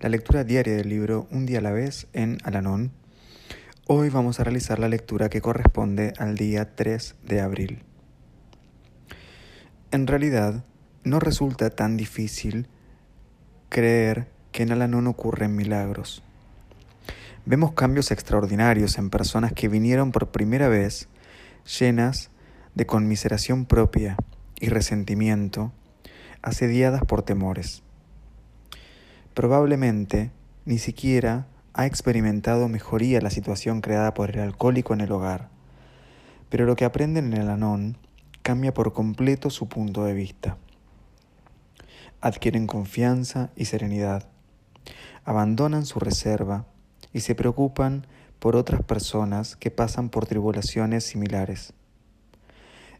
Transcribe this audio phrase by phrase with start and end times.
[0.00, 2.92] la lectura diaria del libro Un día a la vez en Alanón
[3.88, 7.82] Hoy vamos a realizar la lectura que corresponde al día 3 de abril.
[9.90, 10.64] En realidad,
[11.02, 12.68] no resulta tan difícil
[13.68, 16.22] creer que en Alanón ocurren milagros.
[17.44, 21.08] Vemos cambios extraordinarios en personas que vinieron por primera vez
[21.78, 22.30] llenas
[22.76, 24.16] de conmiseración propia
[24.60, 25.72] y resentimiento,
[26.40, 27.82] asediadas por temores.
[29.34, 30.30] Probablemente
[30.66, 35.48] ni siquiera ha experimentado mejoría la situación creada por el alcohólico en el hogar,
[36.50, 37.96] pero lo que aprenden en el anón
[38.42, 40.58] cambia por completo su punto de vista.
[42.20, 44.28] Adquieren confianza y serenidad,
[45.24, 46.66] abandonan su reserva
[47.14, 48.06] y se preocupan
[48.38, 51.72] por otras personas que pasan por tribulaciones similares.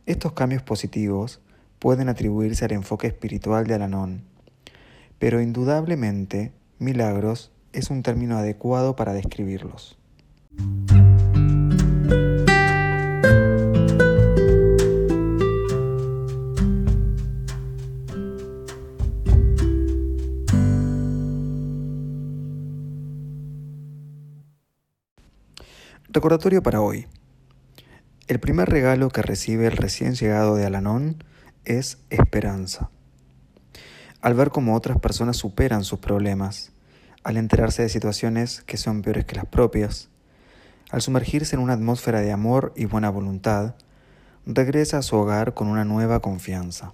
[0.06, 1.42] Estos cambios positivos
[1.78, 4.31] pueden atribuirse al enfoque espiritual de Alanón,
[5.22, 9.96] pero indudablemente milagros es un término adecuado para describirlos.
[26.08, 27.06] Recordatorio para hoy.
[28.26, 31.22] El primer regalo que recibe el recién llegado de Alanón
[31.64, 32.90] es esperanza.
[34.22, 36.70] Al ver cómo otras personas superan sus problemas,
[37.24, 40.10] al enterarse de situaciones que son peores que las propias,
[40.92, 43.74] al sumergirse en una atmósfera de amor y buena voluntad,
[44.46, 46.92] regresa a su hogar con una nueva confianza.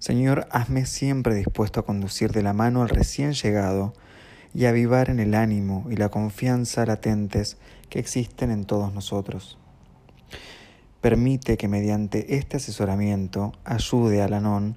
[0.00, 3.92] Señor, hazme siempre dispuesto a conducir de la mano al recién llegado
[4.52, 7.56] y a avivar en el ánimo y la confianza latentes
[7.88, 9.58] que existen en todos nosotros.
[11.00, 14.76] Permite que mediante este asesoramiento ayude a Lanón